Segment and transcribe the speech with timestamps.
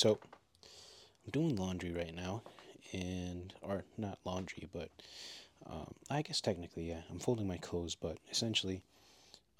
[0.00, 2.40] So, I'm doing laundry right now,
[2.94, 4.88] and, or not laundry, but
[5.66, 8.80] um, I guess technically, yeah, I'm folding my clothes, but essentially,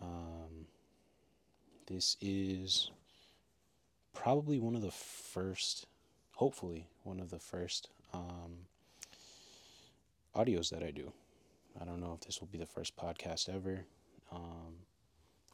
[0.00, 0.64] um,
[1.88, 2.90] this is
[4.14, 5.84] probably one of the first,
[6.36, 8.60] hopefully, one of the first um,
[10.34, 11.12] audios that I do.
[11.78, 13.84] I don't know if this will be the first podcast ever.
[14.32, 14.86] Um,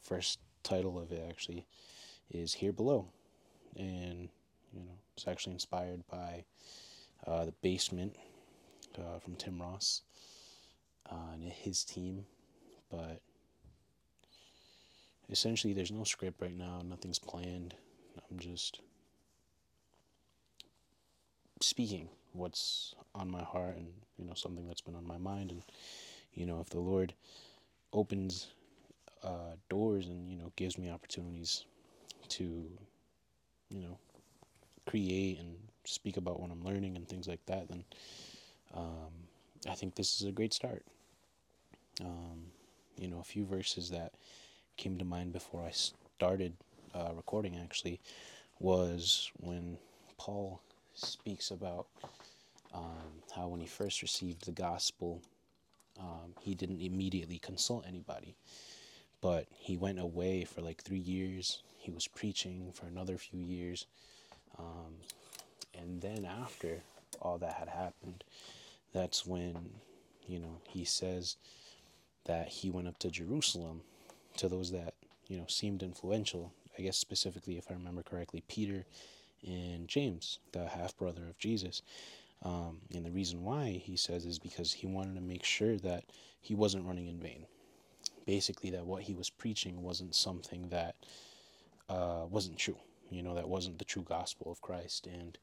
[0.01, 1.65] first title of it actually
[2.31, 3.09] is Here Below.
[3.75, 4.29] And,
[4.77, 6.45] you know, it's actually inspired by
[7.25, 8.15] uh, The Basement
[8.97, 10.01] uh, from Tim Ross
[11.11, 12.25] uh, and his team.
[12.91, 13.21] But
[15.29, 17.73] essentially, there's no script right now, nothing's planned.
[18.29, 18.81] I'm just
[21.61, 25.51] speaking what's on my heart and, you know, something that's been on my mind.
[25.51, 25.63] And,
[26.33, 27.13] you know, if the Lord
[27.93, 28.47] opens
[29.23, 31.65] uh, doors and, you know, gives me opportunities
[32.29, 33.97] to, you know,
[34.87, 37.83] create and speak about what I'm learning and things like that, then
[38.73, 39.11] um,
[39.69, 40.83] I think this is a great start.
[42.01, 42.47] Um,
[42.97, 44.13] you know, a few verses that
[44.77, 46.53] came to mind before I started
[46.93, 47.99] uh, recording actually
[48.59, 49.77] was when
[50.17, 50.61] Paul
[50.93, 51.87] speaks about
[52.73, 55.21] um, how when he first received the gospel,
[55.99, 58.35] um, he didn't immediately consult anybody,
[59.21, 61.63] but he went away for like three years.
[61.77, 63.85] He was preaching for another few years.
[64.57, 64.95] Um,
[65.77, 66.81] and then after
[67.21, 68.23] all that had happened,
[68.93, 69.55] that's when,
[70.27, 71.37] you know, he says
[72.25, 73.81] that he went up to Jerusalem
[74.37, 74.93] to those that,
[75.27, 76.53] you know, seemed influential.
[76.77, 78.85] I guess specifically, if I remember correctly, Peter
[79.45, 81.81] and James, the half brother of Jesus.
[82.43, 86.03] Um, and the reason why he says is because he wanted to make sure that
[86.39, 87.45] he wasn't running in vain.
[88.25, 90.95] Basically, that what he was preaching wasn't something that
[91.89, 92.77] uh, wasn't true.
[93.09, 95.07] You know, that wasn't the true gospel of Christ.
[95.07, 95.37] And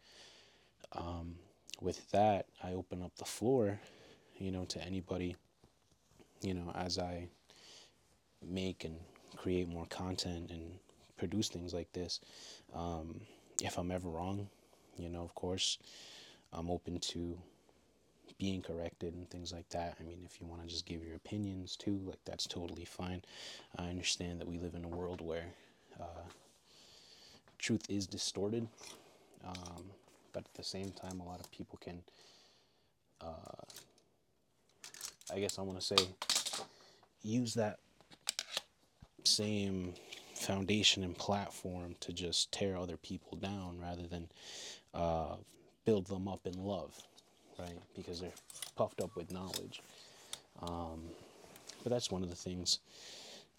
[0.93, 1.37] um,
[1.81, 3.81] with that, I open up the floor,
[4.39, 5.37] you know, to anybody,
[6.43, 7.29] you know, as I
[8.47, 8.97] make and
[9.37, 10.79] create more content and
[11.17, 12.21] produce things like this.
[12.75, 13.21] Um,
[13.63, 14.49] if I'm ever wrong,
[14.97, 15.79] you know, of course,
[16.53, 17.39] I'm open to
[18.39, 19.97] being corrected and things like that.
[20.01, 23.23] I mean, if you want to just give your opinions too, like that's totally fine.
[23.79, 25.47] I understand that we live in a world where
[26.01, 26.29] uh,
[27.65, 28.69] truth is distorted,
[29.43, 29.85] um,
[30.35, 32.03] but at the same time, a lot of people can,
[33.23, 33.65] uh,
[35.33, 35.97] I guess I want to say,
[37.23, 37.79] use that
[39.25, 39.95] same
[40.35, 44.29] foundation and platform to just tear other people down rather than
[44.93, 45.37] uh,
[45.87, 46.95] build them up in love,
[47.59, 47.79] right?
[47.97, 48.31] Because they're
[48.77, 49.81] puffed up with knowledge.
[50.61, 51.05] Um,
[51.83, 52.81] but that's one of the things.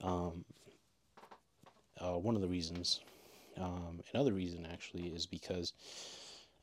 [0.04, 0.46] Um,
[2.00, 3.00] uh, one of the reasons.
[3.60, 5.74] Um, another reason actually is because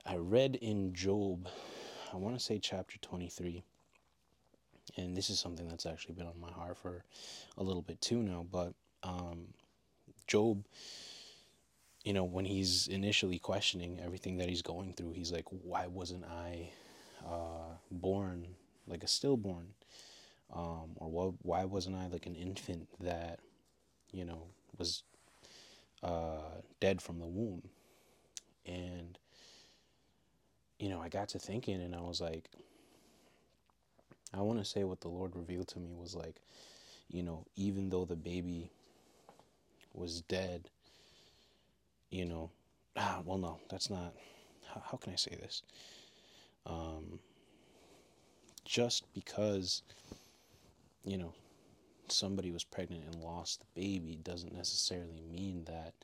[0.04, 1.48] I read in Job,
[2.12, 3.62] I want to say chapter 23,
[4.96, 7.04] and this is something that's actually been on my heart for
[7.56, 9.48] a little bit too now, but um,
[10.26, 10.64] Job,
[12.04, 16.24] you know, when he's initially questioning everything that he's going through, he's like, why wasn't
[16.24, 16.70] I
[17.24, 18.46] uh, born
[18.86, 19.68] like a stillborn?
[20.52, 23.40] Um, or why, why wasn't I like an infant that,
[24.12, 24.42] you know,
[24.76, 25.04] was
[26.02, 27.62] uh, dead from the womb?
[28.66, 29.18] And,
[30.78, 32.48] you know, I got to thinking and I was like,
[34.34, 36.36] I want to say what the Lord revealed to me was like,
[37.08, 38.70] you know, even though the baby
[39.92, 40.70] was dead,
[42.10, 42.50] you know,
[42.96, 44.14] ah, well, no, that's not,
[44.66, 45.62] how, how can I say this?
[46.64, 47.18] Um,
[48.64, 49.82] just because,
[51.04, 51.34] you know,
[52.12, 55.94] somebody was pregnant and lost the baby doesn't necessarily mean that,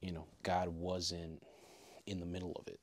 [0.00, 1.42] you know, God wasn't
[2.06, 2.80] in the middle of it.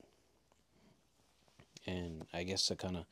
[1.86, 3.06] And I guess to kind of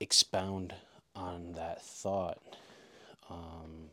[0.00, 0.74] expound
[1.14, 2.38] on that thought,
[3.30, 3.90] um,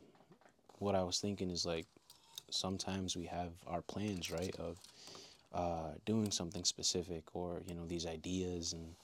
[0.79, 1.85] what I was thinking is like
[2.49, 4.77] sometimes we have our plans, right, of
[5.53, 8.95] uh, doing something specific or, you know, these ideas and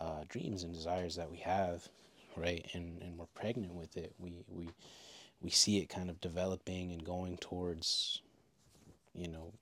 [0.00, 1.88] uh, dreams and desires that we have,
[2.36, 4.12] right, and, and we're pregnant with it.
[4.18, 4.68] We, we,
[5.40, 8.20] we see it kind of developing and going towards,
[9.14, 9.52] you know,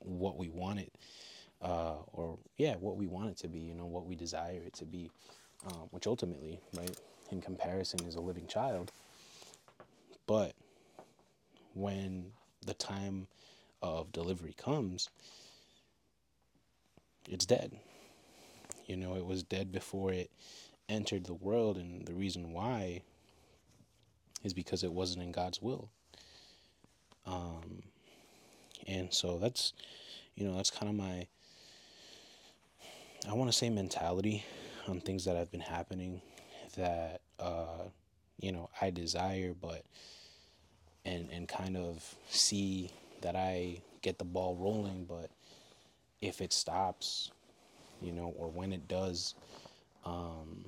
[0.00, 0.92] what we want it,
[1.62, 4.72] uh, or yeah, what we want it to be, you know, what we desire it
[4.74, 5.10] to be,
[5.66, 6.96] um, which ultimately, right,
[7.30, 8.92] in comparison is a living child.
[10.26, 10.54] But
[11.74, 12.32] when
[12.64, 13.26] the time
[13.82, 15.10] of delivery comes,
[17.28, 17.78] it's dead.
[18.90, 20.32] You know, it was dead before it
[20.88, 23.02] entered the world, and the reason why
[24.42, 25.90] is because it wasn't in God's will.
[27.24, 27.82] Um,
[28.86, 29.72] And so that's,
[30.34, 31.26] you know, that's kind of my,
[33.28, 34.44] I want to say mentality
[34.88, 36.22] on things that have been happening
[36.76, 37.84] that, uh,
[38.40, 39.84] you know, I desire, but,
[41.04, 42.90] and, and kind of see
[43.20, 45.30] that I get the ball rolling, but
[46.20, 47.30] if it stops,
[48.00, 49.34] you know, or when it does,
[50.04, 50.64] um,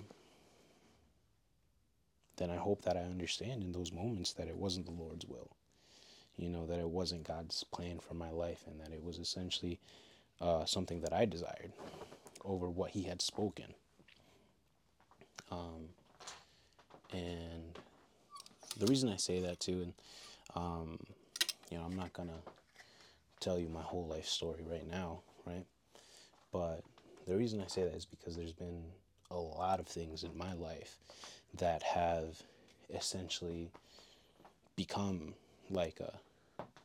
[2.36, 5.50] then I hope that I understand in those moments that it wasn't the Lord's will.
[6.36, 9.78] You know, that it wasn't God's plan for my life and that it was essentially
[10.40, 11.72] uh, something that I desired
[12.44, 13.74] over what He had spoken.
[15.50, 15.90] Um,
[17.12, 17.78] and
[18.78, 19.92] the reason I say that too, and,
[20.54, 20.98] um,
[21.70, 22.34] you know, I'm not to
[23.40, 25.66] tell you my whole life story right now, right?
[26.52, 26.82] But
[27.26, 28.82] the reason I say that is because there's been
[29.30, 30.98] a lot of things in my life
[31.58, 32.42] that have
[32.94, 33.70] essentially
[34.76, 35.34] become
[35.70, 36.12] like a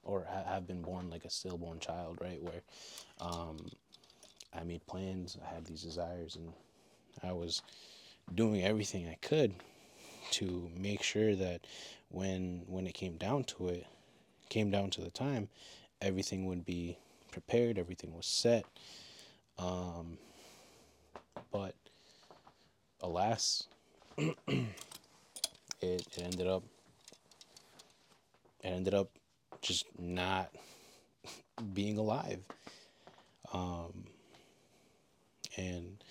[0.04, 2.42] or ha- have been born like a stillborn child right?
[2.42, 2.62] Where
[3.20, 3.58] um,
[4.54, 6.52] i made plans i had these desires and
[7.24, 7.62] i was
[8.34, 9.54] doing everything i could
[10.32, 11.62] to make sure that
[12.10, 13.86] when when it came down to it
[14.50, 15.50] came down to the time
[16.02, 16.98] everything would be
[17.32, 18.66] prepared everything was set
[19.60, 20.18] um,
[21.52, 21.74] but
[23.02, 23.64] alas
[24.18, 24.36] it,
[25.82, 26.64] it ended up
[28.64, 29.10] it ended up
[29.62, 30.52] just not
[31.74, 32.40] being alive.
[33.54, 34.06] Um,
[35.56, 36.04] and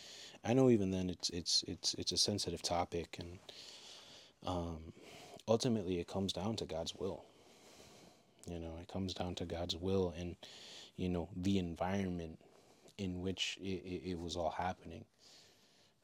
[0.44, 3.38] I know even then it's it's it's it's a sensitive topic, and
[4.46, 4.92] um,
[5.48, 7.24] ultimately it comes down to God's will.
[8.48, 10.36] You know, it comes down to God's will and
[10.96, 12.38] you know the environment
[12.98, 15.04] in which it, it, it was all happening,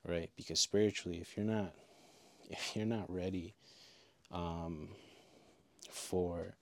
[0.07, 0.31] right?
[0.37, 1.75] Because spiritually, if you're not
[2.51, 3.55] if you're not ready
[4.31, 4.89] um,
[5.91, 6.57] for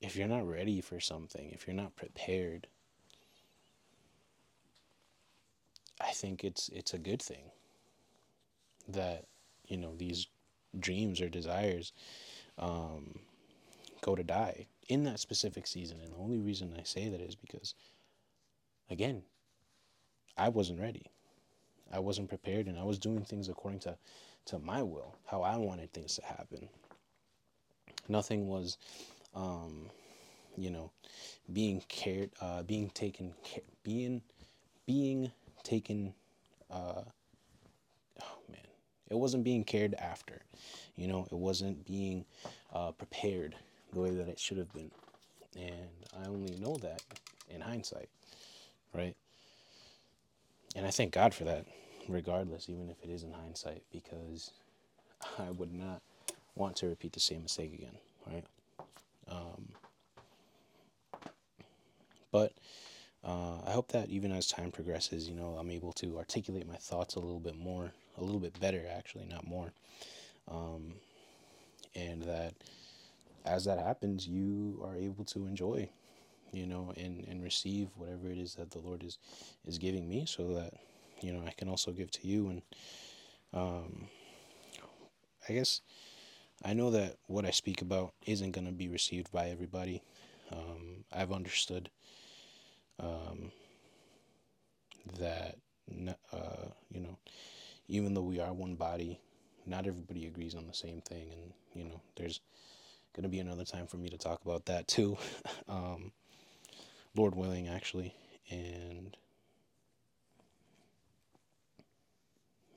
[0.00, 2.66] if you're not ready for something if you're not prepared
[6.00, 7.50] i think it's it's a good thing
[8.88, 9.26] that
[9.68, 10.26] you know these
[10.78, 11.92] dreams or desires
[12.58, 13.20] um,
[14.00, 17.36] go to die in that specific season and the only reason i say that is
[17.36, 17.74] because
[18.92, 19.22] again
[20.36, 21.06] i wasn't ready
[21.92, 23.96] i wasn't prepared and i was doing things according to
[24.46, 26.68] to my will, how I wanted things to happen.
[28.08, 28.78] Nothing was,
[29.34, 29.88] um,
[30.56, 30.90] you know,
[31.52, 33.34] being cared, uh, being taken,
[33.84, 34.22] being,
[34.86, 35.30] being
[35.62, 36.14] taken.
[36.70, 37.02] Uh,
[38.20, 38.66] oh man,
[39.08, 40.42] it wasn't being cared after.
[40.96, 42.24] You know, it wasn't being
[42.72, 43.54] uh, prepared
[43.92, 44.90] the way that it should have been,
[45.54, 45.88] and
[46.20, 47.02] I only know that
[47.48, 48.08] in hindsight,
[48.94, 49.16] right?
[50.74, 51.66] And I thank God for that
[52.08, 54.52] regardless, even if it is in hindsight, because
[55.38, 56.02] I would not
[56.54, 57.96] want to repeat the same mistake again,
[58.26, 58.44] right?
[59.28, 59.68] Um,
[62.30, 62.52] but
[63.24, 66.76] uh, I hope that even as time progresses, you know, I'm able to articulate my
[66.76, 69.72] thoughts a little bit more, a little bit better, actually, not more.
[70.50, 70.94] Um,
[71.94, 72.54] and that
[73.44, 75.88] as that happens, you are able to enjoy,
[76.52, 79.18] you know, and, and receive whatever it is that the Lord is,
[79.66, 80.74] is giving me so that
[81.20, 82.62] you know I can also give to you and
[83.54, 84.08] um,
[85.48, 85.80] I guess
[86.64, 90.02] I know that what I speak about isn't going to be received by everybody.
[90.52, 91.90] Um, I've understood
[93.00, 93.50] um,
[95.18, 95.56] that
[96.32, 97.18] uh, you know
[97.88, 99.20] even though we are one body,
[99.66, 102.40] not everybody agrees on the same thing, and you know there's
[103.14, 105.16] going to be another time for me to talk about that too.
[105.68, 106.12] Um,
[107.14, 108.14] Lord willing, actually,
[108.50, 109.16] and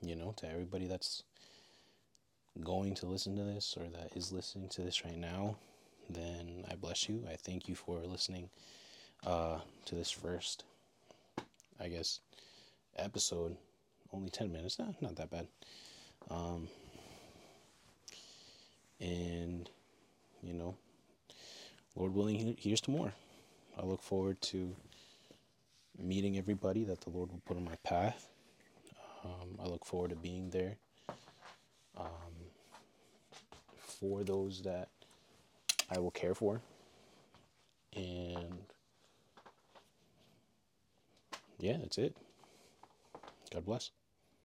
[0.02, 1.22] you know, to everybody that's
[2.62, 5.56] going to listen to this or that is listening to this right now,
[6.08, 7.24] then I bless you.
[7.30, 8.48] I thank you for listening
[9.26, 10.64] uh, to this first,
[11.80, 12.20] I guess,
[12.96, 13.56] episode.
[14.12, 15.48] Only 10 minutes, not, not that bad.
[16.30, 16.68] Um,
[19.00, 19.68] and,
[20.42, 20.76] you know,
[21.96, 23.12] Lord willing, here's to more.
[23.80, 24.74] I look forward to
[25.98, 28.28] meeting everybody that the Lord will put on my path
[29.26, 30.76] um, I look forward to being there
[31.96, 32.06] um,
[33.78, 34.88] for those that
[35.90, 36.60] I will care for.
[37.96, 38.58] And
[41.58, 42.16] yeah, that's it.
[43.52, 43.90] God bless.